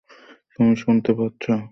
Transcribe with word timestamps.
তুমি 0.53 0.73
শুনতে 0.75 1.11
পাচ্ছো? 1.13 1.51